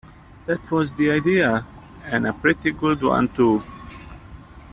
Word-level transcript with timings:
That 0.47 0.71
was 0.71 0.93
the 0.95 1.11
idea, 1.11 1.63
and 2.05 2.25
a 2.25 2.33
pretty 2.33 2.71
good 2.71 3.03
one 3.03 3.27
too. 3.27 3.63